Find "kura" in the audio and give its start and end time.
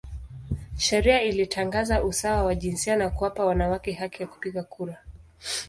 4.63-4.97